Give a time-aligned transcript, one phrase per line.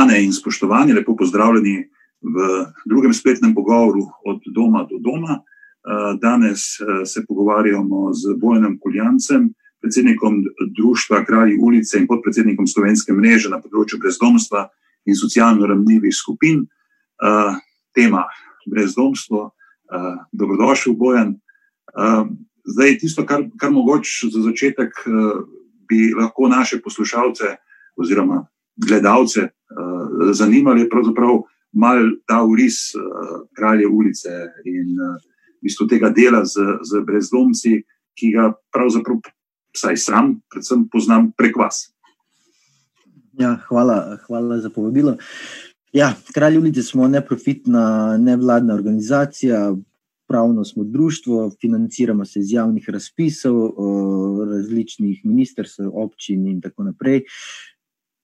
[0.00, 1.88] Spoštovane in spoštovani, lepo pozdravljeni
[2.22, 2.36] v
[2.88, 5.34] drugem spletnem pogovoru od doma do doma.
[5.36, 10.44] Eh, danes eh, se pogovarjamo z Bojanom Kuljancem, predsednikom
[10.76, 14.70] Društva Kralji ulice in podpredsednikom Slovenske mreže na področju brezdomstva
[15.04, 16.62] in socialno ranljivih skupin.
[16.64, 17.58] Eh,
[17.92, 18.24] tema
[18.70, 19.50] brezdomstvo,
[20.32, 21.34] dobrodošel, Bojan.
[22.64, 25.02] Zdaj, tisto, kar, kar mogoče za začetek
[25.88, 27.56] bi lahko naše poslušalce
[27.98, 28.44] oziroma
[28.76, 31.42] gledalce uh, zanimali, pravzaprav
[31.72, 33.02] malo ta uris uh,
[33.56, 34.30] kralje ulice
[34.64, 35.16] in uh,
[35.60, 37.82] v bistvu tega dela z, z brezdomci,
[38.16, 39.20] ki ga pravzaprav,
[39.76, 41.90] vsaj sam, predvsem poznam prek vas.
[43.40, 45.16] Ja, hvala, hvala za povabilo.
[45.92, 49.76] Ja, Kralj ulice smo neprofitna, nevladna organizacija.
[50.28, 53.56] Pravno smo društvo, financiramo se iz javnih razpisov,
[54.50, 57.24] različnih ministrstv, občin in tako naprej.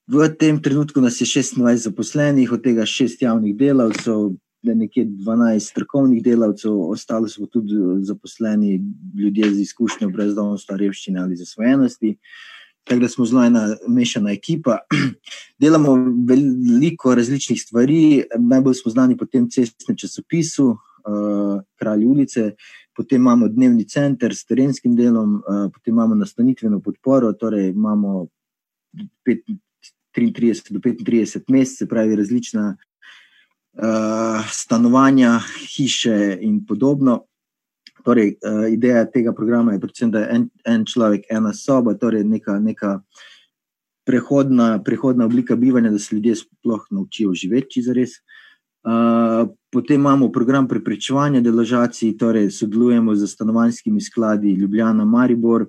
[0.07, 4.31] V tem trenutku nas je 26 zaposlenih, od tega 6 javnih delavcev,
[4.63, 8.81] nekje 12 strokovnih delavcev, ostalo so tudi zaposleni
[9.19, 12.17] ljudje z izkušnjo brezdomstva, revščine ali zasvojenosti.
[12.87, 14.77] Tako da smo zelo ena mešana ekipa.
[15.61, 22.53] Delamo veliko različnih stvari, najbolj smo znani po tem cestnem časopisu, uh, Kralj ulice.
[22.95, 28.27] Potem imamo dnevni center s terenskim delom, uh, potem imamo nastanitveno podporo, torej imamo
[29.25, 29.43] pet,
[30.17, 32.75] 33 do 35 mest, se pravi, različna
[33.73, 35.39] uh, stanovanja,
[35.75, 37.23] hiše in podobno.
[38.03, 42.23] Torej, uh, ideja tega programa je, predvsem, da je en, en človek, ena soba, torej
[42.23, 42.99] neka, neka
[44.07, 48.09] prehodna, prehodna oblika bivanja, da se ljudje sploh naučijo živeti za res.
[48.87, 55.65] Uh, potem imamo program preprečevanja deložacij, torej sodelujemo z stanovanjskimi skladi Ljubljana, Maribor,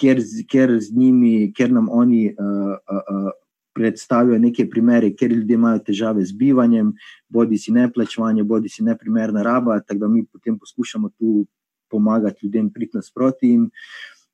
[0.00, 3.32] ker, ker, njimi, ker nam oni uh, uh,
[3.74, 6.92] predstavijo neke primere, kjer ljudje imajo težave z bivanjem,
[7.28, 11.46] bodi si neplačevanje, bodi si neprimerna raba, tako da mi potem poskušamo tu
[11.90, 13.50] pomagati ljudem priti nasproti.
[13.52, 13.68] In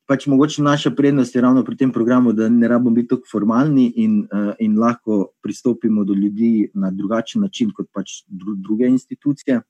[0.09, 3.91] pač mogoče naša prednost je ravno pri tem programu, da ne rabimo biti tako formalni
[3.95, 9.61] in, uh, in lahko pristopimo do ljudi na drugačen način kot pač dru, druge institucije.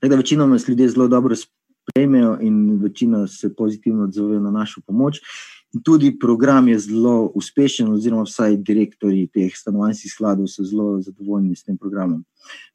[0.00, 4.80] Tako da večino nas ljudje zelo dobro sprejmejo in večina se pozitivno odzovejo na našo
[4.86, 5.20] pomoč.
[5.80, 11.64] Tudi program je zelo uspešen, oziroma vsaj direktori teh stanovanjskih skladov so zelo zadovoljni s
[11.64, 12.20] tem programom.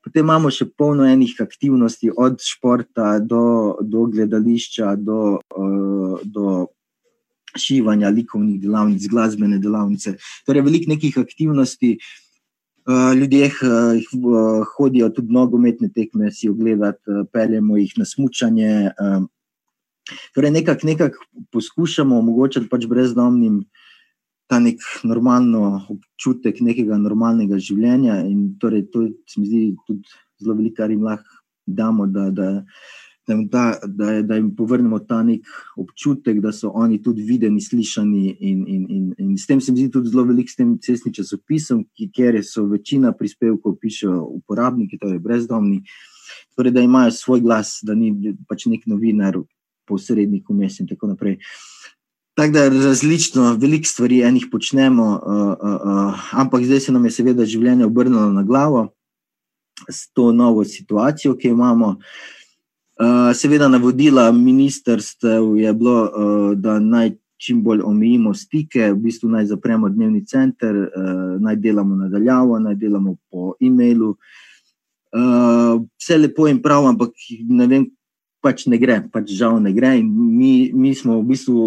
[0.02, 6.66] Potem imamo še polno enih aktivnosti, od športa do, do gledališča, do, uh, do
[7.58, 10.16] šivanja, likovnih delavnic, glasbene delavnice.
[10.50, 12.00] Torej, veliko nekih aktivnosti.
[12.88, 18.72] Uh, ljudje uh, hodijo tudi nogometne tekme, si ogledati, peljemo jih na smutanje.
[20.36, 21.18] Torej, nekako nekak
[21.52, 23.64] poskušamo omogočiti pač brezdomnim
[24.48, 25.56] ta nek normalen
[25.92, 28.22] občutek nekega normalnega življenja.
[28.28, 30.08] In torej, to se mi zdi tudi
[30.42, 32.48] zelo veliko, kar jim lahko damo, da, da,
[33.28, 35.44] da, da, da, da jim povrnemo ta nek
[35.76, 38.38] občutek, da so oni tudi videni, slišani.
[38.40, 41.16] In, in, in, in s tem se mi zdi tudi zelo veliko s tem cestnim
[41.20, 41.84] časopisom,
[42.16, 45.84] ker so večina prispevkov pišejo uporabniki, torej brezdomni.
[46.56, 48.14] Torej, da imajo svoj glas, da ni
[48.48, 49.42] pač nek novinar,
[49.88, 51.38] posrednik vmes in tako naprej.
[52.38, 57.12] Tako da različno, veliko stvari enih počnemo, uh, uh, uh, ampak zdaj se nam je
[57.12, 58.90] seveda življenje obrnilo na glavo
[59.90, 61.96] s to novo situacijo, ki jo imamo.
[62.98, 69.30] Uh, seveda, navodila ministrstev je bilo, uh, da naj čim bolj omejimo stike, v bistvu
[69.30, 74.16] naj zapremo dnevni center, uh, naj delamo nadaljavo, naj delamo po e-mailu.
[75.14, 77.14] Uh, vse lepo in prav, ampak
[77.50, 77.86] ne vem,
[78.42, 79.98] pač ne gre, pač žal ne gre.
[80.04, 81.58] Mi, mi smo v bistvu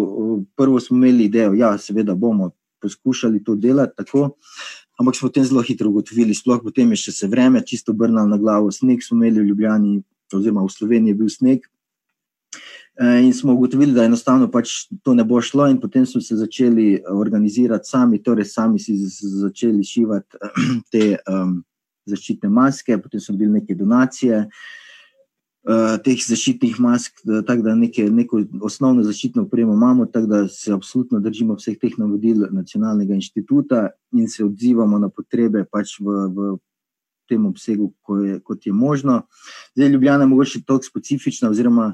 [0.57, 2.51] prvo imeli idejo, ja, seveda bomo
[2.81, 4.37] poskušali to delati tako.
[4.99, 8.37] Ampak smo potem zelo hitro ugotovili, sploh potem je še se vreme čisto obrnilo na
[8.37, 8.71] glavo.
[8.71, 10.01] Sneg smo imeli v Ljubljani,
[10.33, 11.65] oziroma v Sloveniji je bil sneg.
[12.99, 16.37] E, in smo ugotovili, da enostavno pač to ne bo šlo, in potem smo se
[16.37, 20.53] začeli organizirati sami, torej sami si začeli šivati
[20.93, 21.57] te um,
[22.05, 24.45] zaščitne maske, potem so bile neke donacije.
[24.45, 24.77] Uh,
[26.01, 30.73] teh zaščitnih mask, da, tak, da neke, neko osnovno zaščitno opremo imamo, tako da se
[30.73, 36.55] absolutno držimo vseh teh navodil nacionalnega inštituta in se odzivamo na potrebe pač v, v
[37.29, 39.21] tem obsegu, ko je, kot je možno.
[39.75, 41.93] Zdaj, Ljubljana je mogoče tako specifična, oziroma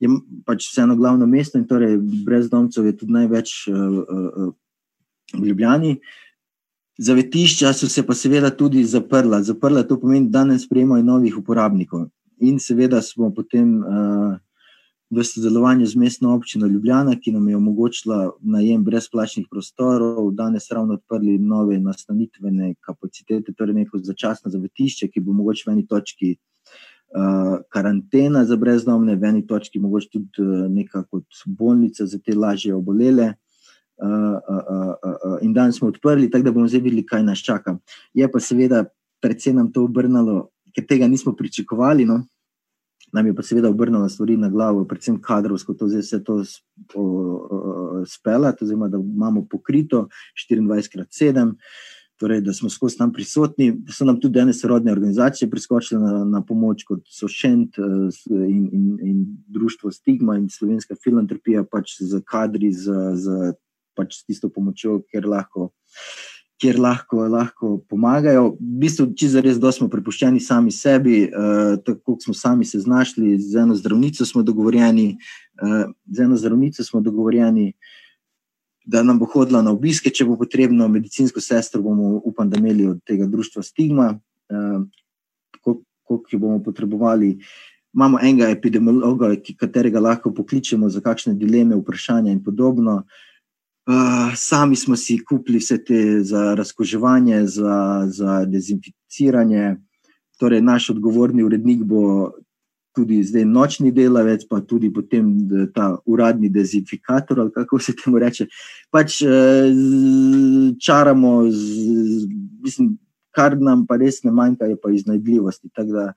[0.00, 0.08] je
[0.46, 4.48] pač vseeno glavno mesto in torej brezdomcev je tudi največ uh, uh,
[5.36, 5.98] v Ljubljani.
[6.98, 9.42] Zavetišča so se pa seveda tudi zaprla.
[9.42, 12.08] Zaprla to pomeni, da ne sprejemajo novih uporabnikov.
[12.42, 14.34] In seveda smo potem uh,
[15.12, 20.94] v sodelovanju z mestno občino Ljubljana, ki nam je omogočila najem brezplačnih prostorov, danes ravno
[20.94, 27.60] odprli nove nastanitvene kapacitete, torej neko začasno zavetišče, ki bo mogoče v eni točki uh,
[27.68, 32.74] karantena za brezdomne, v eni točki mogoče tudi uh, neka kot bolnica za te lažje
[32.74, 33.34] obolele.
[34.02, 37.44] Uh, uh, uh, uh, in danes smo odprli, tako da bomo zdaj videli, kaj nas
[37.44, 37.76] čaka.
[38.14, 38.86] Je pa seveda,
[39.20, 42.06] predvsem nam to obrnilo, ker tega nismo pričakovali.
[42.08, 42.22] No?
[43.12, 46.42] nam je pa seveda obrnila stvari na glavo, predvsem kadrovsko, to zdaj vse to
[48.06, 50.08] spela, oziroma da imamo pokrito
[50.50, 51.54] 24x7.
[52.20, 56.24] Torej, da smo skozi tam prisotni, da so nam tudi danes rodne organizacije priskočile na,
[56.24, 57.78] na pomoč, kot so Šent
[58.30, 63.54] in, in, in Društvo Stigma in Slovenska filantropija, pač z kadri, z, z
[63.98, 66.31] pač tisto pomočjo, ker lahko uh,
[66.62, 68.52] kjer lahko, lahko pomagajo.
[68.54, 72.78] V bistvu, če za res, da smo prepuščeni sami sebi, uh, tako smo sami se
[72.84, 75.16] znašli, z eno zdravnico smo dogovorjeni,
[75.58, 77.72] uh, eno zdravnico smo dogovorjeni.
[78.86, 82.86] Da nam bo hodila na obiske, če bo potrebno, medicinsko sestro bomo, upam, da imeli
[82.90, 84.08] od tega društva Stigma,
[84.50, 84.80] eh,
[85.62, 87.36] koliko bomo potrebovali.
[87.94, 93.04] Imamo enega epidemiologa, katerega lahko pokličemo za kakšne dileme, vprašanja in podobno.
[93.06, 93.31] Eh,
[93.92, 99.76] Uh, sami smo si kupili vse te za razkoževanje, za, za dezinficiranje.
[100.38, 102.30] Torej, naš odgovorni urednik bo
[102.96, 105.34] tudi zdaj nočni delavec, pa tudi potem
[105.74, 108.46] ta uradni dezinfikator, ali kako se temu reče.
[108.90, 109.28] Pač uh,
[110.80, 112.28] čaramo, z,
[112.64, 112.96] mislim,
[113.30, 115.68] kar nam pa res ne manjka, je pa iznajdljivosti.
[115.74, 116.12] Tako da,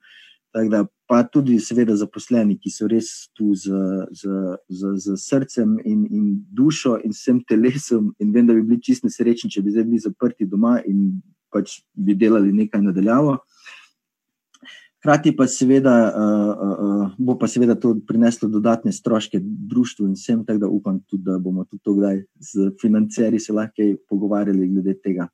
[0.56, 3.75] tak da pa tudi, seveda, zaposleni, ki so res tu z,
[4.16, 4.30] z,
[4.72, 8.13] z, z srcem in, in dušo in vsem telesom.
[8.24, 11.19] In vem, da bi bili čisto srečni, če bi zdaj bili zaprti doma in
[11.52, 13.36] pač bi delali nekaj nadaljavo.
[15.04, 20.46] Hkrati pa seveda, uh, uh, bo pa seveda to prineslo dodatne stroške družbi in vsem,
[20.48, 24.96] tako da upam tudi, da bomo tudi to kdaj z financerji se lahko pogovarjali glede
[25.04, 25.28] tega.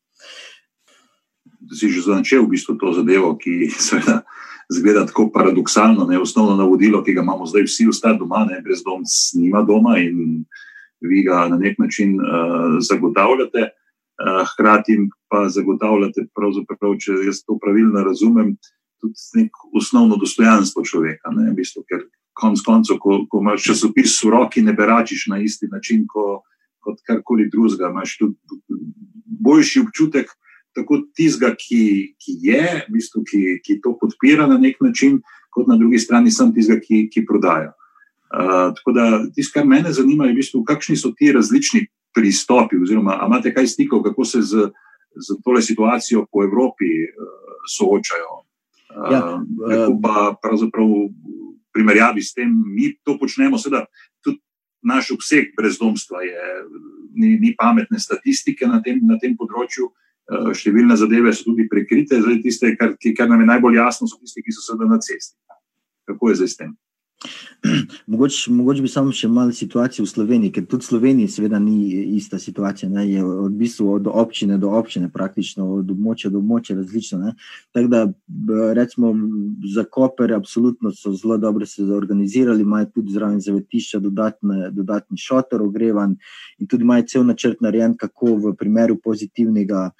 [1.71, 4.23] Si že začel v bistvu to zadevo, ki seveda
[4.71, 6.05] zgleda tako paradoksalno.
[6.09, 6.19] Ne?
[6.19, 9.03] Osnovno navodilo, ki ga imamo zdaj vsi, ostati doma, ne brez doma,
[9.35, 10.45] nima doma in
[11.01, 13.69] vi ga na nek način uh, zagotavljate.
[14.21, 14.97] Uh, hkrati
[15.29, 16.27] pa zagotavljate,
[16.99, 18.55] če jaz to pravilno razumem,
[19.01, 21.31] tudi neko osnovno dostojanstvo človeka.
[21.33, 21.49] Ne?
[21.51, 22.05] V bistvu, ker
[22.37, 26.43] konec koncev, ko, ko imaš časopis v roki, ne beračiš na isti način ko,
[26.85, 27.89] kot karkoli drugega.
[27.89, 28.37] Imáš tudi
[29.41, 30.29] boljši občutek,
[30.75, 35.19] tako tistega, ki, ki je, v bistvu, ki, ki to podpira na nek način,
[35.51, 37.73] kot na drugi strani sem tistega, ki, ki prodaja.
[38.31, 41.85] Uh, tako da tisto, kar mene zanima, je, v bistvu, kakšni so ti različni
[42.15, 44.69] pristopi, oziroma imate kaj stikov, kako se z,
[45.15, 48.37] z tole situacijo po Evropi uh, soočajo.
[48.91, 51.09] Uh, ja, uh, pa pravzaprav v
[51.75, 53.85] primerjavi s tem, mi to počnemo, seveda
[54.23, 54.39] tudi
[54.83, 56.45] naš obseg brezdomstva je,
[57.15, 59.91] ni, ni pametne statistike na tem, na tem področju.
[59.91, 64.19] Eh, številne zadeve so tudi prekrite, zdaj tiste, kar, kar nam je najbolj jasno, so
[64.21, 65.35] tiste, ki so sedaj na cesti.
[66.09, 66.71] Kako je zdaj s tem?
[68.11, 72.01] Mogoče, mogoče bi samo še malo situacijo v Sloveniji, ker tudi v Sloveniji, seveda, ni
[72.17, 72.89] ista situacija.
[72.89, 77.35] Ne, je od, bistvu, od občine do občine, praktično od območja do območja različno.
[77.75, 78.01] Tako da,
[78.77, 79.13] recimo,
[79.75, 85.61] za Koper, absolutno so zelo dobro se zorganizirali, imajo tudi zraven zavetišča dodatne, dodatni šotor,
[85.61, 86.17] ogrevan
[86.57, 89.91] in tudi imajo cel načrt narejen, kako v primeru pozitivnega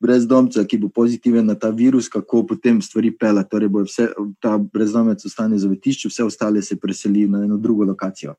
[0.00, 3.44] brezdomca, ki bo pozitiven na ta virus, kako potem stvari pela.
[3.44, 4.08] Torej, vse,
[4.40, 8.34] ta brezdomec ostane za vetišče, vse ostale se preseli na eno drugo lokacijo.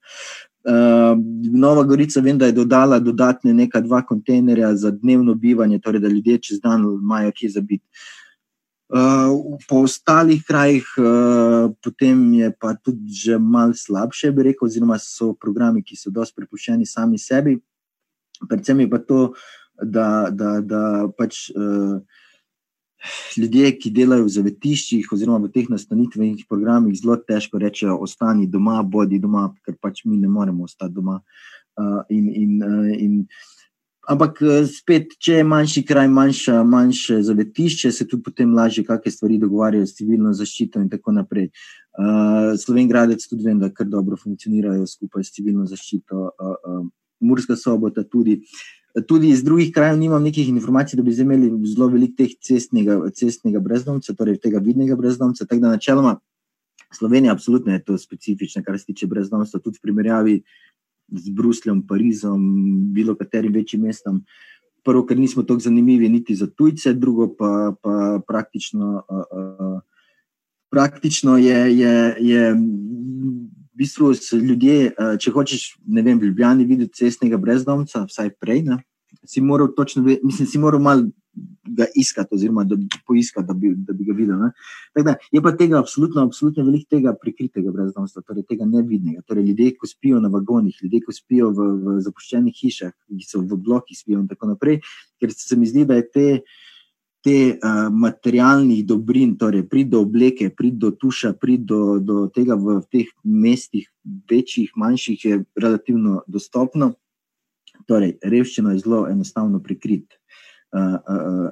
[0.61, 1.17] Uh,
[1.53, 6.09] Nova Gorica, vem, da je dodala dodatne neka dva kontejnerja za dnevno bivanje, torej da
[6.09, 7.85] ljudje čez dan imajo kje za biti.
[8.91, 14.97] Uh, po ostalih krajih, uh, potem je pa tudi že malo slabše, bi rekel, oziroma
[14.99, 17.55] so programi, ki so dosti prepuščeni sami sebi.
[18.49, 20.81] Predvsem je pa to, uh, da, da, da
[21.17, 22.01] pač uh,
[23.37, 28.81] ljudje, ki delajo v zavetiščih oziroma v teh nastanitvenih programih, zelo težko rečejo: ostani doma,
[28.83, 31.21] bodi doma, ker pač mi ne moremo ostati doma.
[31.79, 33.19] Uh, in, in, uh, in,
[34.11, 39.37] ampak spet, če je manjši kraj, manjša, manjše zavetišče, se tudi potem lažje kakšne stvari
[39.41, 41.47] dogovarjajo s civilno zaščito in tako naprej.
[41.95, 46.83] Uh, Slovengradec tudi vem, da kar dobro funkcionirajo skupaj s civilno zaščito, uh, uh,
[47.21, 48.41] Murska sobota tudi.
[49.07, 53.59] Tudi iz drugih krajev nimam nekih informacij, da bi imeli zelo veliko teh cestnega, cestnega
[53.59, 55.45] brezdomca, torej tega vidnega brezdomca.
[55.45, 56.17] Tako da načeloma
[56.93, 60.41] Slovenija absolutno je to specifična, kar se tiče brezdomstva, tudi v primerjavi
[61.11, 62.41] z Brusljem, Parizom,
[62.93, 64.23] bilo katerim večjim mestom.
[64.83, 69.81] Prvo, ker nismo tako zanimivi niti za tujce, drugo pa, pa praktično, uh, uh,
[70.69, 72.55] praktično je, je, je
[73.71, 78.33] v bistvu se ljudje, uh, če hočeš, ne vem, v Ljubljani videti cestnega brezdomca, vsaj
[78.39, 78.81] prej, ne,
[79.27, 81.09] si moral točno, mislim, si moral malo
[81.77, 84.39] ga iskati, oziroma da bi poiskal, da bi, da bi ga videl.
[85.05, 89.21] Da, je pa tega absolutno, absolutno veliko tega prikritega brezdomstva, torej tega nevidnega.
[89.27, 93.43] Torej ljudje, ko spijo na vagonih, ljudje, ko spijo v, v zapuščenih hišah, ki so
[93.45, 94.81] v blokih spijo in tako naprej,
[95.21, 96.27] ker se mi zdi, da je te.
[97.21, 102.57] Te uh, materialnih dobrin, torej prid do obleke, prid do tuša, prid do, do tega
[102.57, 103.85] v, teh mestih,
[104.29, 106.95] večjih, manjših, je relativno dostopno.
[107.85, 110.21] Torej, revščina je zelo enostavno prikrita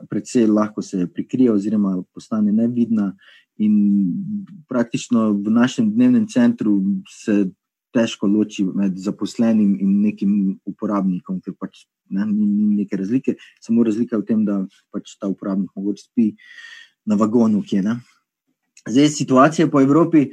[0.10, 3.16] precej lahko se prikrije, oziroma postane nevidna.
[3.58, 3.74] In
[4.68, 6.80] praktično v našem dnevnem centru
[7.12, 7.50] se
[7.96, 10.34] težko loči med zaposlenim in nekim
[10.69, 14.62] uporabnikom, ker pač ne, ni neke razlike, samo razlika je v tem, da
[14.93, 16.31] pač ta uporabnik mogoče spi
[17.10, 17.84] na vagonu, ki je.
[17.89, 18.00] Ne.
[18.88, 20.29] Zdaj, situacija po Evropi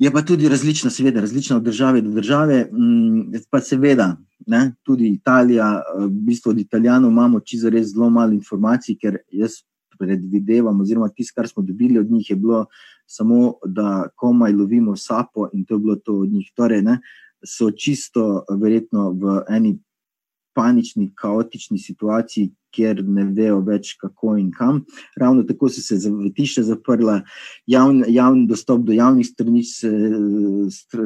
[0.00, 5.08] je pa tudi različna, seveda, različna od države do države, mm, pa seveda ne, tudi
[5.08, 9.60] Italija, eh, v bistvu od Italijanov imamo čisto res zelo malo informacij, ker jaz
[9.98, 12.64] predvidevam, oziroma tisto, kar smo dobili od njih, je bilo
[13.10, 16.50] samo, da komaj lovimo sapo in to je bilo to od njih.
[16.54, 17.00] Torej, ne,
[17.44, 19.78] so čisto verjetno v eni
[20.54, 24.84] panični, kaotični situaciji, kjer ne vejo več, kako in kam.
[25.18, 27.20] Ravno tako so se zavetišča zaprla,
[27.66, 29.72] javni, javni dostop do javnih stranic,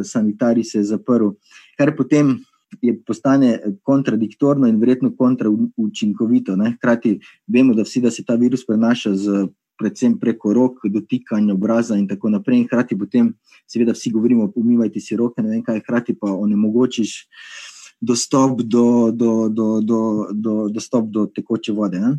[0.04, 1.32] sanitarij se je zaprl,
[1.78, 2.36] kar potem
[2.82, 6.56] je postane kontradiktorno in verjetno kontraučinkovito.
[6.76, 9.46] Hkrati vemo, da, vsi, da se ta virus prenaša z,
[9.78, 12.58] predvsem preko rok, dotikanja obraza in tako naprej.
[12.58, 13.32] In hkrati potem,
[13.66, 17.16] seveda, vsi govorimo, umivajte si roke, ne vem kaj, hkrati pa onemogočiš
[18.00, 20.00] dostop do, do, do, do,
[20.32, 22.00] do, dostop do tekoče vode.
[22.00, 22.18] Ne?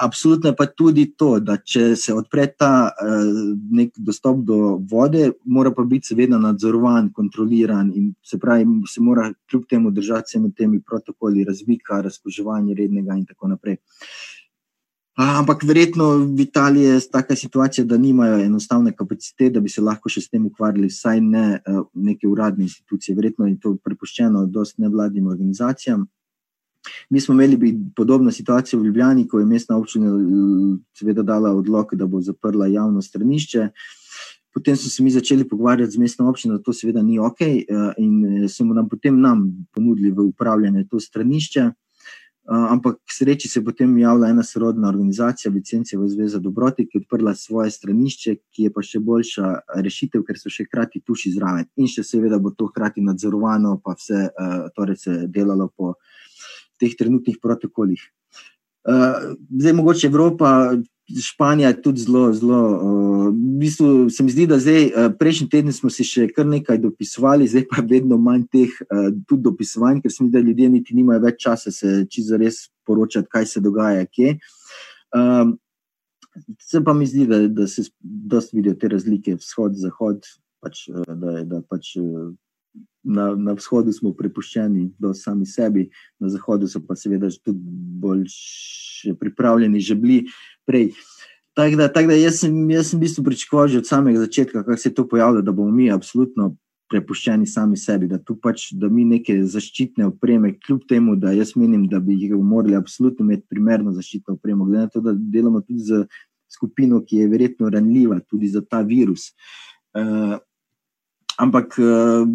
[0.00, 5.72] Absolutno je pa tudi to, da če se odpre ta uh, dostop do vode, mora
[5.76, 10.80] pa biti seveda nadzorovan, kontroliran in se pravi, se mora kljub temu držati vsemi temi
[10.80, 13.76] protokoli, razvika, razkoževanje rednega in tako naprej.
[15.18, 20.06] Ampak verjetno v Italiji je taka situacija, da nimajo enostavne kapacitete, da bi se lahko
[20.06, 23.16] še s tem ukvarjali, vsaj ne uh, neke uradne institucije.
[23.18, 26.04] Verjetno je to prepuščeno dosti nevladnim organizacijam.
[27.10, 30.12] Mi smo imeli podobno situacijo v Ljubljani, ko je mestna občina
[30.94, 33.68] seveda dala odlog, da bo zaprla javno stranišče.
[34.54, 37.66] Potem so se mi začeli pogovarjati z mestno občino, da to seveda ni ok, eh,
[37.98, 41.70] in so nam potem nam ponudili v upravljanje to stranišče.
[42.48, 47.02] Eh, ampak sreči se je potem javila ena sorodna organizacija, Vicencijeva zveza Dobroti, ki je
[47.04, 49.50] odprla svoje stranišče, ki je pa še boljša
[49.84, 51.66] rešitev, ker so še hkrati tuši zraven.
[51.76, 55.98] In še seveda bo to hkrati nadzorovano, pa vse eh, torej se delalo po
[56.80, 58.00] teh trenutnih protokolih.
[58.88, 60.78] Uh, zdaj, mogoče Evropa,
[61.08, 62.58] Španija je tudi zelo, zelo.
[62.68, 66.46] Uh, v bistvu se mi zdi, da zdaj, uh, prejšnji teden smo si še kar
[66.46, 70.36] nekaj dopisovali, zdaj pa je vedno manj teh uh, tudi dopisovanj, ker se mi zdi,
[70.36, 74.34] da ljudje niti nimajo več časa se čisto res poročati, kaj se dogaja, kje.
[75.16, 75.56] Um,
[76.60, 80.28] se pa mi zdi, da, da se dosti vidijo te razlike, vzhod, zahod,
[80.60, 81.96] pač, da, da pač.
[83.04, 85.86] Na, na vzhodu smo prepuščeni do sami sebi,
[86.20, 87.60] na zahodu so pa seveda tudi
[88.02, 88.26] bolj
[89.20, 90.18] pripravljeni, že bili
[90.66, 90.90] prej.
[91.58, 94.64] Tako da, tak da jaz, sem, jaz sem v bistvu pričakoval že od samega začetka,
[94.64, 96.56] kako se je to pojavilo, da bomo mi absolutno
[96.88, 101.54] prepuščeni sami sebi, da tu pač, da mi neke zaščitne opreme, kljub temu, da jaz
[101.56, 105.60] menim, da bi jih morali absolutno imeti primerno zaščitno opremo, glede na to, da delamo
[105.60, 106.04] tudi z
[106.48, 109.32] skupino, ki je verjetno ranljiva tudi za ta virus.
[109.92, 110.38] Uh,
[111.38, 112.26] ampak uh,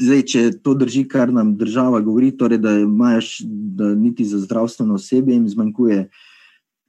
[0.00, 4.96] Zdaj, če to drži, kar nam država govori, torej, da imaš, da niti za zdravstveno
[4.96, 6.06] osebje jim zmanjkuje,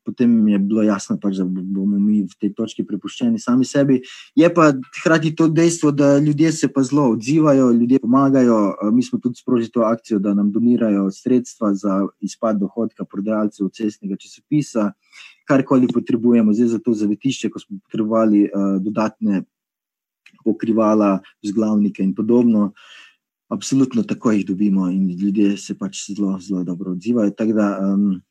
[0.08, 4.00] potem je bilo jasno, pač, da bomo mi v tej točki prepuščeni sami sebi.
[4.36, 8.62] Je pa hkrati to dejstvo, da ljudje se pa zelo odzivajo, ljudje pomagajo.
[8.96, 14.15] Mi smo tudi sprožili to akcijo, da nam donirajo sredstva za izpad dohodka prodajalcev cestnega
[14.15, 14.94] časopisa,
[15.51, 19.44] karkoli potrebujemo, zdaj za to zavetišče, ko smo potrebovali uh, dodatne
[20.45, 22.71] pokrivala, vzglavnike in podobno.
[23.51, 27.33] Absolutno tako jih dobimo in ljudje se pač zelo, zelo dobro odzivajo.
[27.36, 28.21] Tako da um,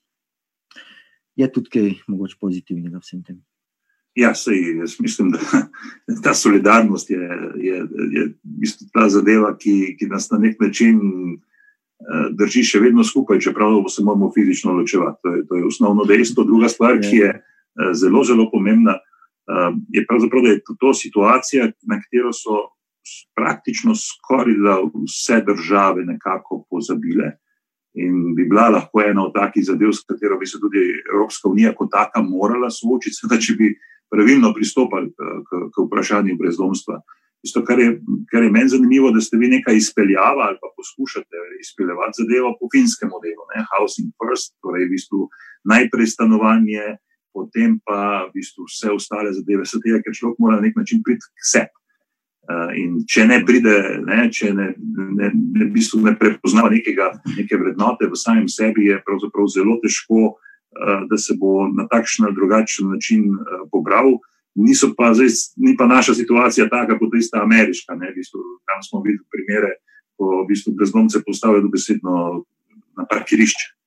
[1.36, 3.40] je tudi kaj mogoče pozitivnega v vsem tem.
[4.18, 5.38] Ja, sej, jaz mislim, da
[6.24, 7.76] ta solidarnost je, je,
[8.10, 8.24] je
[8.94, 14.02] ta zadeva, ki, ki nas na nek način uh, drži še vedno skupaj, čeprav se
[14.04, 15.20] moramo fizično ločevati.
[15.22, 16.44] To je, to je osnovno dejstvo.
[16.44, 18.98] Druga stvar, ki je uh, zelo, zelo pomembna,
[19.88, 22.70] je pravzaprav je to, to situacija, na katero so
[23.34, 24.54] praktično skoraj
[25.04, 27.36] vse države nekako pozabile.
[27.94, 31.72] In bi bila lahko ena od takih zadev, s katero bi se tudi Evropska unija
[31.74, 33.72] kot taka morala soočiti, da če bi
[34.10, 37.00] pravilno pristopili k, k, k vprašanju brezdomstva.
[37.42, 41.36] Isto, kar, je, kar je meni zanimivo, da ste vi nekaj izpeljali ali pa poskušate
[41.60, 43.44] izpeljati zadevo po finskem modelu.
[43.54, 43.64] Ne?
[43.72, 45.28] Housing first, torej v bistvu
[45.72, 46.84] najprej stanovanje,
[47.32, 51.02] potem pa v bistvu vse ostale zadeve, vse tega, ker človek mora na nek način
[51.06, 51.74] priti k sebi.
[52.50, 57.12] Uh, in če ne pride, ne, če ne, ne, ne, v bistvu ne prepoznava nekega,
[57.36, 62.26] neke vrednote v samem sebi, je pravzaprav zelo težko, uh, da se bo na takšen
[62.26, 64.18] ali drugačen način uh, pobral.
[64.58, 65.30] Niso pa, zdaj,
[65.62, 67.94] ni pa naša situacija taka, kot je ista ameriška.
[67.94, 69.76] V bistvu, tam smo videli primere,
[70.18, 72.42] ko v bistvu brezdomce postavijo dobesedno
[72.98, 73.79] na parkirišče.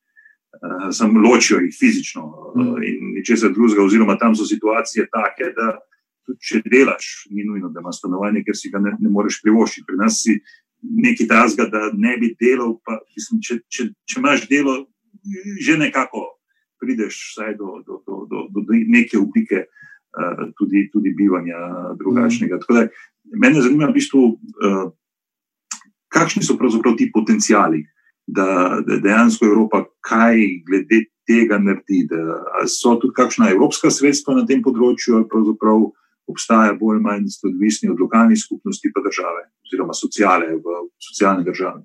[0.54, 5.78] Uh, Sam ločijo jih fizično uh, in ničesar drugega, oziroma tam so situacije take, da
[6.26, 9.86] tudi če delaš, ni nujno, da imaš stanovanje, ker si ga ne, ne moreš privoščiti.
[9.88, 10.38] Pri nas si
[10.84, 12.78] nekaj tazga, da ne bi delal.
[12.86, 14.78] Pa, mislim, če, če, če imaš delo,
[15.64, 16.28] že nekako
[16.84, 17.20] prideš
[17.58, 22.60] do, do, do, do, do neke oblike uh, tudi, tudi bivanja drugačnega.
[22.60, 22.92] Mm.
[23.40, 24.86] Mene zanima, v bistvu, uh,
[26.14, 27.84] kakšni so pravzaprav ti potencijali,
[28.28, 30.40] da, da dejansko Evropa kaj
[30.70, 31.08] glede.
[31.24, 35.86] Tega naredi, da so tudi kakšna evropska sredstva na tem področju, ali pravzaprav
[36.28, 41.80] obstaja bolj ali manj odvisni od lokalnih skupnosti, pa države, oziroma sociale v socialni državi.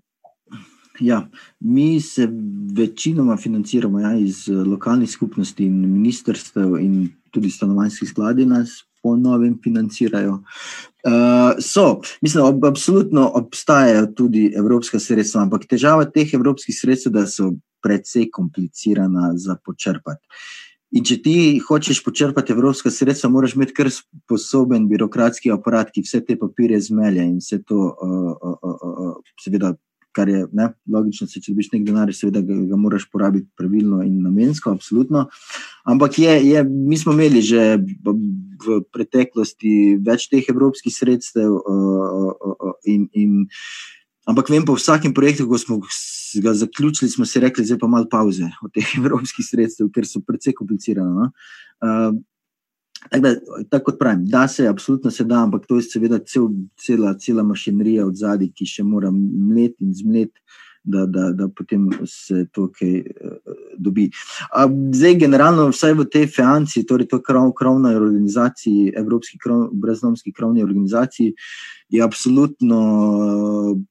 [1.00, 1.28] Ja,
[1.60, 2.28] mi se
[2.76, 9.58] večinoma financiramo ja, iz lokalnih skupnosti in ministrstv, in tudi stanovanjski skladi nas po novem
[9.62, 10.32] financirajo.
[10.32, 17.20] Uh, so, mislim, ob, absolutno obstajajo tudi evropska sredstva, ampak težava teh evropskih sredstev je,
[17.20, 17.52] da so
[17.82, 20.26] precej komplicirana za počrpati.
[20.96, 26.22] In če ti hočeš počrpati evropska sredstva, moraš imeti kar sposoben birokratski aparat, ki vse
[26.24, 29.74] te papirje zmelje in vse to, uh, uh, uh, uh, seveda,
[30.12, 34.02] kar je ne, logično, se, če dobiš nek denar, seveda ga, ga moraš porabiti pravilno
[34.06, 35.26] in namensko, absolutno.
[35.88, 43.08] Ampak je, je, mi smo imeli že v preteklosti več teh evropskih sredstev uh, in.
[43.14, 43.44] in
[44.28, 45.78] Ampak vem, po vsakem projektu, ko smo
[46.44, 50.52] ga zaključili, smo rekli, zdaj pa malo pauze od teh evropskih sredstev, ker so precej
[50.52, 51.08] komplicirane.
[51.08, 51.30] No?
[51.80, 52.12] Uh,
[53.10, 53.28] tako,
[53.70, 57.42] tako kot pravim, da se, absolutno se da, ampak to je seveda cel, cela, cela
[57.42, 60.40] mašinerija od zadaj, ki še mora mleti in zmleti.
[60.88, 64.06] Da, da, da potem se to kaj uh, dobi.
[64.56, 64.62] A,
[64.94, 70.64] zdaj, generalno, vsaj v tej FEANCI, torej to krov, krovna organizacija, Evropski krov, brezdomski krovni
[70.64, 71.34] organizaciji,
[71.92, 73.82] je absolutno uh,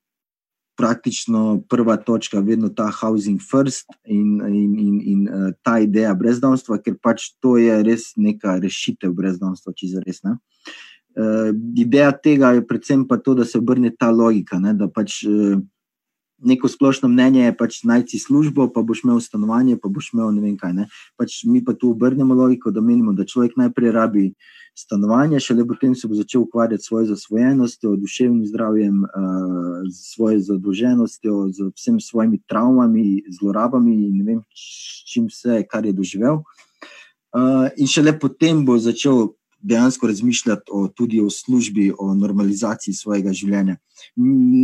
[0.77, 6.77] praktično prva točka, vedno ta housing first in, in, in, in uh, ta ideja brezdomstva,
[6.85, 10.21] ker pač to je res neka rešitev brezdomstva, če za res.
[10.23, 15.23] Uh, ideja tega je predvsem pa to, da se obrne ta logika, ne, da pač
[15.25, 15.57] uh,
[16.39, 20.41] neko splošno mnenje je pač najti službo, pa boš imel stanovanje, pa boš imel ne
[20.41, 20.73] vem kaj.
[20.73, 20.87] Ne.
[21.17, 24.25] Pač mi pa tu obrnemo logiko, da menimo, da človek najprej rabi
[24.77, 29.01] stanovanje, šele potem se bo začel ukvarjati svojo zasvojenostjo, duševnim zdravjem,
[29.89, 34.43] s svojo zadolženostjo, z vsemi svojimi travmami, zlorabami in ne vem,
[35.09, 36.43] čim vse, kar je doživel.
[37.77, 43.77] In šele potem bo začel dejansko razmišljati o, tudi o službi, o normalizaciji svojega življenja.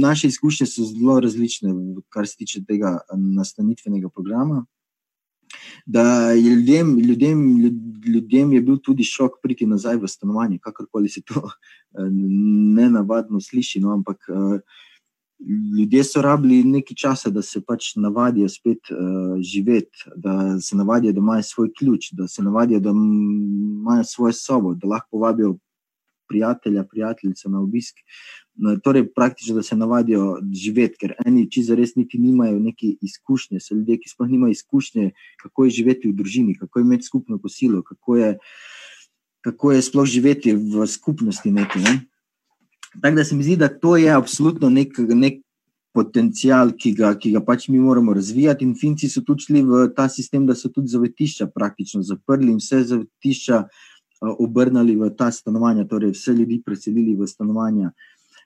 [0.01, 1.73] Naše izkušnje so zelo različne,
[2.09, 4.65] kar se tiče tega nastanitvenega programa.
[5.85, 7.41] Da je ljudem, ljudem,
[8.07, 11.43] ljudem je bil tudi šok priti nazaj v stanovanje, kakorkoli se to
[11.99, 13.81] ne navadno sliši.
[13.83, 14.29] No, ampak
[15.79, 21.13] ljudje so rabili nekaj časa, da se pač navadijo spet uh, živeti, da se navadijo,
[21.13, 25.57] da imajo svoj ključ, da se navadijo, da imajo svojo sobo, da lahko povabijo
[26.29, 27.95] prijatelja, prijateljico na obisk.
[28.55, 33.59] No, torej, praktično, da se navadijo živeti, ker eni, za res niti nimajo neke izkušnje,
[33.59, 37.39] so ljudje, ki sploh nimajo izkušnje, kako je živeti v družini, kako je imeti skupno
[37.41, 38.37] kosilo, kako je,
[39.41, 41.51] kako je sploh živeti v skupnosti.
[41.51, 41.95] Neki, ne?
[43.01, 45.41] Tako da se mi zdi, da to je absolutno nek, nek
[45.93, 48.65] potencial, ki ga, ki ga pač mi moramo razvijati.
[48.65, 52.57] In Finci so tudi šli v ta sistem, da so tudi zavetišča praktično zaprli in
[52.61, 53.63] vse zavetišča
[54.39, 57.91] obrnili v ta stanovanja, torej vse ljudi preselili v stanovanja.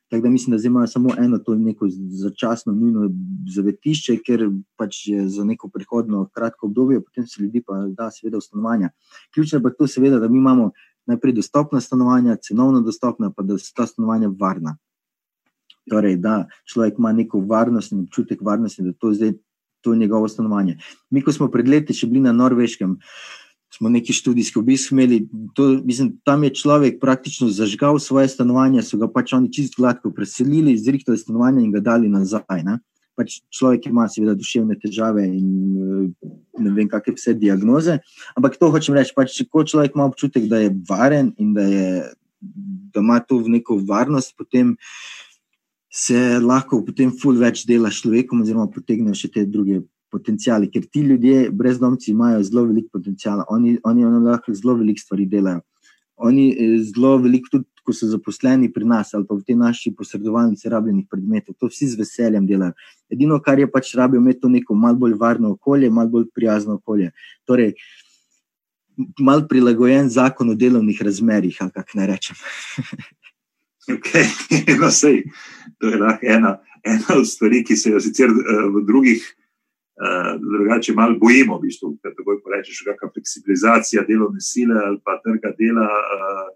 [0.10, 1.88] Tako da mislim, da imajo samo eno, to je neko
[2.24, 3.10] začasno, nujno
[3.56, 4.46] zavetišče, ker
[4.80, 8.90] pač je za neko prihodno kratko obdobje, potem se ljudi pa da, seveda, v stanovanja.
[9.36, 10.72] Ključno pa je to, seveda, da mi imamo
[11.08, 14.78] najprej dostopna stanovanja, cenovno dostopna, pa da so ta stanovanja varna.
[15.89, 19.34] Torej, da človek ima neko varnost in občutek varnosti, da to, zdaj,
[19.82, 20.78] to je njegovo stanovanje.
[21.10, 22.98] Mi, ko smo pred leti še bili na Norveškem,
[23.74, 25.22] smo neki študijski obisk imeli.
[25.56, 30.12] To, mislim, tam je človek praktično zažgal svoje stanovanje, so ga pač oni čisto gladko
[30.12, 32.63] preselili, zrihtali stanovanje in ga dali nazaj.
[32.63, 32.80] Ne?
[33.17, 35.49] Pač človek ima, seveda, duševne težave in
[35.82, 36.30] eh,
[36.62, 37.97] ne vem, kakšne vse diagnoze.
[38.38, 41.89] Ampak to hočem reči, pač, ko človek ima občutek, da je varen in da je
[42.93, 44.75] da ima to v neko varnost, potem
[45.93, 49.82] se lahko potem ful več dela s človekom, oziroma potegnejo še te druge
[50.13, 50.69] potencijale.
[50.71, 55.25] Ker ti ljudje, brezdomci, imajo zelo veliko potencijala, oni, oni, oni lahko zelo veliko stvari
[55.30, 55.63] delajo.
[56.17, 59.93] Oni eh, zelo veliko, tudi ko so zaposleni pri nas ali pa v tej naši
[59.95, 62.76] posredovalnici rabljenih predmetov, to vsi z veseljem delajo.
[63.08, 66.76] Edino, kar je pač rabijo, je to neko malo bolj varno okolje, malo bolj prijazno
[66.82, 67.13] okolje.
[67.47, 67.78] Torej,
[69.23, 72.36] mal prilagojen zakon o delovnih razmerih, ali kako naj rečem.
[73.95, 74.28] okay.
[74.82, 75.23] no, sej,
[75.80, 79.23] to je lahko ena, ena od stvari, ki se jo sicer uh, v drugih.
[79.97, 85.15] Uh, drugače, malo bojimo, v bistvu, da tako rečeš, kakšna fleksibilizacija delovne sile ali pa
[85.23, 86.52] trga dela, uh,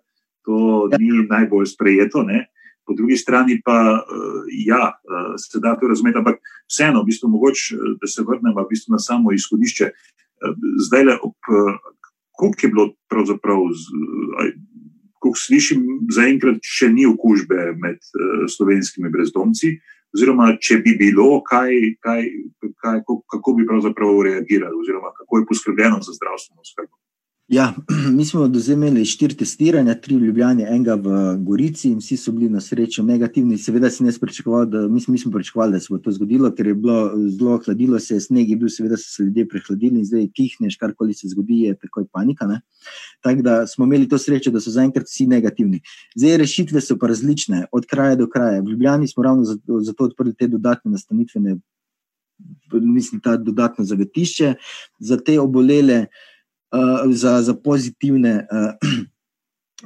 [0.46, 0.98] to ja.
[1.00, 2.24] ni najbolj sprejeto.
[2.28, 2.48] Ne?
[2.88, 7.30] Po drugi strani pa, uh, ja, uh, se da to razumeti, ampak vseeno, v bistvu,
[7.30, 9.92] mogoče, da se vrnemo v bistvu na samo izhodišče.
[10.88, 11.52] Zdaj, le ob
[12.42, 13.58] koliko je bilo pravzaprav,
[15.22, 18.00] koliko slišim, zaenkrat še ni okužbe med
[18.50, 19.76] slovenskimi brezdomci,
[20.16, 22.26] oziroma če bi bilo, kaj, kaj,
[22.82, 26.96] kaj, kako bi pravzaprav reagirali, oziroma kako je poskrbljeno za zdravstveno skrbo.
[27.52, 27.74] Ja,
[28.18, 32.48] mi smo dozemeli štiri testiranja, tri v Ljubljani, enega v Gorici, in vsi so bili
[32.50, 33.58] na srečo negativni.
[33.60, 36.76] Seveda si ne pričakovali, da mi smo pričakovali, da se bo to zgodilo, ker je
[36.80, 40.30] bilo zelo hladilo, se je sneg, je bil, seveda so se ljudje prehladili in zdaj
[40.32, 42.48] kihneš, karkoli se zgodi, je takoj panika.
[43.20, 45.84] Tako da smo imeli to srečo, da so zaenkrat vsi negativni.
[46.16, 48.62] Zdaj rešitve so pa različne, od kraja do kraja.
[48.62, 51.60] V Ljubljani smo ravno zato, zato odprli te dodatne nastanitvene,
[52.72, 54.54] mislim, ta dodatno zavetišče
[55.00, 56.06] za te obolele.
[56.72, 58.48] Uh, za, za pozitivne.
[58.52, 58.76] Uh,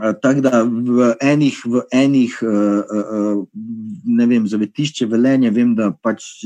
[0.02, 2.34] uh, Tako da v enih, v enih
[4.06, 6.44] ne vem, zavetišče velenje, vem, da pač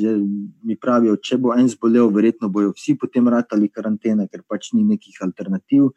[0.62, 4.84] mi pravijo, če bo en zbolel, verjetno bojo vsi potem ratali karantene, ker pač ni
[4.86, 5.90] nekih alternativ.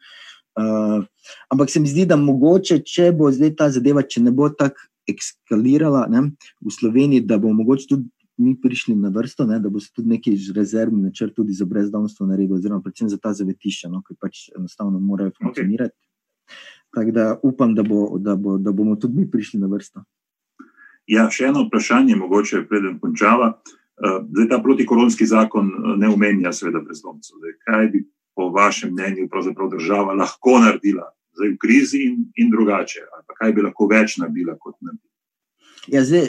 [0.57, 1.05] Uh,
[1.49, 4.89] ampak se mi zdi, da mogoče, če bo zdaj ta zadeva, če ne bo tako
[5.09, 6.27] eskalirala ne,
[6.61, 10.09] v Sloveniji, da bo mogoče tudi mi prišli na vrsto, ne, da bo se tudi
[10.09, 14.47] neki rezervni načrt tudi za brezdomstvo naredil, oziroma predvsem za ta zavetišča, no, ki pač
[14.57, 15.93] enostavno morajo funkcionirati.
[15.93, 16.09] Okay.
[16.93, 20.03] Tako da upam, da, bo, da, bo, da bomo tudi mi prišli na vrsto.
[21.09, 23.53] Ja, še eno vprašanje, mogoče preden končava.
[23.93, 27.37] Eh, zdaj, ta protikoronski zakon eh, ne omenja, seveda, brezdomcev.
[27.41, 29.27] Zdaj, kaj bi po vašem mnenju
[29.71, 33.05] država lahko naredila zdaj v krizi in, in drugače?
[33.37, 35.12] Kaj bi lahko več naredila kot naredila?
[35.87, 36.27] Ja, zdaj,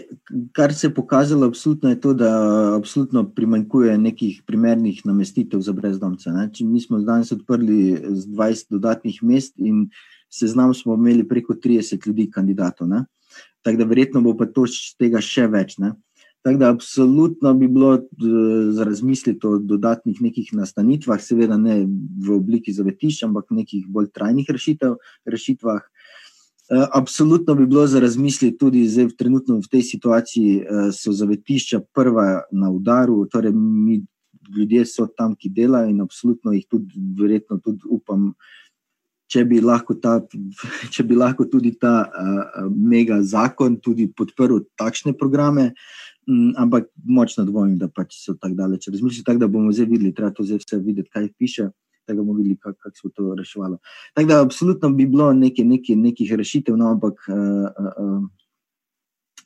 [0.52, 2.30] kar se je pokazalo, absolutno je to, da
[2.76, 6.30] absolutno primanjkuje nekih primernih namestitev za brezdomce.
[6.60, 9.88] Mi smo danes odprli z 20 dodatnih mest in
[10.30, 12.88] seznam smo imeli preko 30 ljudi, kandidatov.
[12.88, 13.04] Ne?
[13.62, 14.66] Tako da verjetno bo pa to
[14.98, 15.78] tega še več.
[15.78, 15.94] Ne?
[16.44, 17.94] Tako da absolutno bi bilo
[18.70, 21.84] za razmisliti o dodatnih nekih nastanitvah, seveda ne
[22.26, 25.86] v obliki zavetišča, ampak nekih bolj trajnih rešitev, rešitvah.
[26.70, 31.81] Eh, absolutno bi bilo za razmisliti tudi zdaj, trenutno v tej situaciji, eh, so zavetišča
[31.92, 34.00] prva na udaru, torej mi
[34.57, 38.33] ljudje so tam, ki delajo in absolutno jih tudi, verjetno tudi upam,
[39.29, 40.20] če bi lahko, ta,
[40.94, 45.72] če bi lahko tudi ta uh, mega zakon tudi podprl takšne programe,
[46.29, 48.88] um, ampak močno dvomim, da pač so tako daleč.
[48.88, 51.70] Razmišljam tako, da bomo zdaj videli, treba to zdaj vse videti, kaj piše
[52.08, 53.78] da bomo videli, kako kak se bo to reševalo.
[54.14, 58.24] Tako da, absolutno bi bilo nekaj, nekaj, nekih rešitev, no, ampak uh, uh,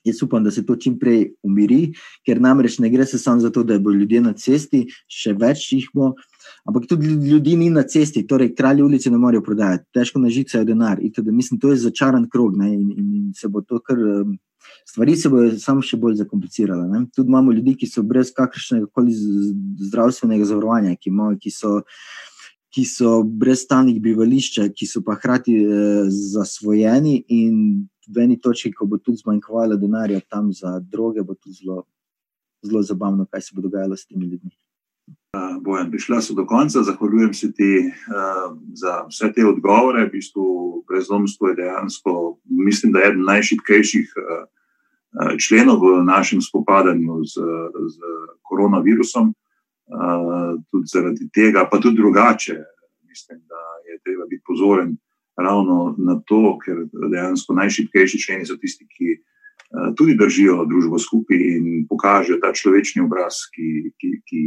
[0.04, 1.92] jaz upam, da se to čim prej umiri,
[2.26, 5.68] ker namreč ne gre se samo za to, da bodo ljudje na cesti, še več
[5.72, 6.12] jih bo.
[6.68, 11.02] Ampak tudi ljudi ni na cesti, torej kralji ulice ne morejo prodajati, težko nažicajo denar.
[11.04, 11.32] Itd.
[11.32, 13.98] Mislim, to je začaran krog ne, in, in se bo to kar.
[14.88, 16.88] Stvari se bodo samo še bolj zakomplicirale.
[16.90, 17.04] Ne.
[17.14, 22.00] Tudi imamo ljudi, ki so brez kakršnega koli zdravstvenega zavarovanja, ki, imajo, ki so uh,
[22.74, 28.72] ki so brez stalnih bivališča, ki so pa hkrati eh, zasvojeni, in v eni točki,
[28.72, 31.82] ko bo tudi zmanjkovalo denarja tam za droge, bo tudi zelo,
[32.64, 34.52] zelo zabavno, kaj se bo dogajalo s temi ljudmi.
[35.60, 40.06] Bojan, prišla so do konca, zahvaljujem se ti uh, za vse te odgovore.
[40.06, 40.44] V bistvu,
[40.88, 47.44] brezdomstvo je dejansko, mislim, da je eden najšipkejših uh, členov v našem spopadanju z,
[47.92, 47.96] z
[48.42, 49.34] koronavirusom.
[50.70, 52.56] Tudi zaradi tega, pa tudi drugače.
[53.08, 54.96] Mislim, da je treba biti pozoren
[55.36, 59.16] ravno na to, ker dejansko najšipkejši členi so tisti, ki
[59.96, 64.42] tudi držijo družbo skupaj in pokažejo ta človeški obraz, ki, ki, ki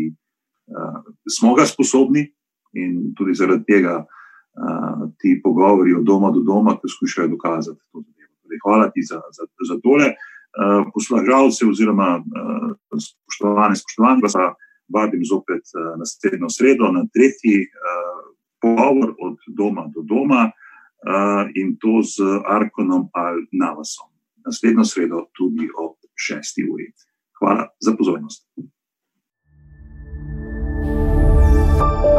[1.29, 2.25] smo ga sposobni,
[2.73, 8.33] in tudi zaradi tega uh, ti pogovori od doma do doma poskušajo dokazati to zadevo.
[8.43, 10.13] Torej, hvala ti za, za, za tole.
[10.51, 14.49] Uh, Poslušalce, oziroma uh, spoštovane, spoštovane, pa so
[14.93, 17.67] vabim zopet eh, naslednjo sredo na tretji eh,
[18.61, 24.09] pogovor od doma do doma eh, in to z Arkonom Al-Navasom.
[24.45, 26.73] Naslednjo sredo tudi ob 6.
[26.73, 26.93] uri.
[27.39, 28.47] Hvala za pozornost.
[31.81, 32.10] thank you